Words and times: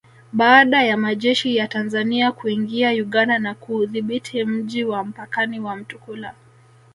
Baada 0.33 0.83
ya 0.83 0.97
majeshi 0.97 1.55
ya 1.55 1.67
Tanzania 1.67 2.31
kuingia 2.31 2.89
Uganda 2.91 3.39
na 3.39 3.53
kuudhibiti 3.55 4.43
mji 4.45 4.83
wa 4.83 5.03
mpakani 5.03 5.59
wa 5.59 5.75
Mtukula 5.75 6.33